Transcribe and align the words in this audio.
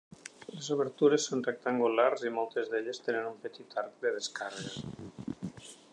Les 0.53 0.69
obertures 0.75 1.27
són 1.31 1.43
rectangulars 1.47 2.25
i 2.29 2.33
moltes 2.39 2.73
d'elles 2.73 3.03
tenen 3.09 3.29
un 3.35 3.37
petit 3.47 3.77
arc 3.83 4.03
de 4.07 4.15
descàrrega. 4.17 5.43